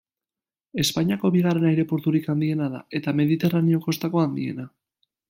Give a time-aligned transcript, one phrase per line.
[0.83, 4.67] Espainiako bigarren aireporturik handiena da, eta mediterraneo kostako handiena.